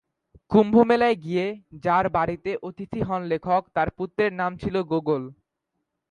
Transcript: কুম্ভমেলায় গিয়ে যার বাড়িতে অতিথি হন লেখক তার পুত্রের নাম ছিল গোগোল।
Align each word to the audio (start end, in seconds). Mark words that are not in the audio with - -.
কুম্ভমেলায় 0.51 1.17
গিয়ে 1.17 1.45
যার 1.83 2.05
বাড়িতে 2.15 2.51
অতিথি 2.67 3.01
হন 3.01 3.21
লেখক 3.31 3.61
তার 3.75 3.89
পুত্রের 3.97 4.31
নাম 4.33 4.51
ছিল 4.61 4.75
গোগোল। 4.91 5.23